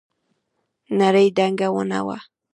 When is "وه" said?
2.05-2.17